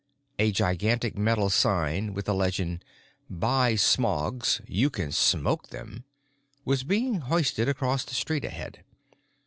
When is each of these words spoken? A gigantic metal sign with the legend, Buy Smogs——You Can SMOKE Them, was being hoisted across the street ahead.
A 0.39 0.51
gigantic 0.51 1.15
metal 1.15 1.51
sign 1.51 2.15
with 2.15 2.25
the 2.25 2.33
legend, 2.33 2.83
Buy 3.29 3.73
Smogs——You 3.75 4.89
Can 4.89 5.11
SMOKE 5.11 5.67
Them, 5.69 6.05
was 6.65 6.83
being 6.83 7.17
hoisted 7.19 7.69
across 7.69 8.03
the 8.03 8.15
street 8.15 8.43
ahead. 8.43 8.83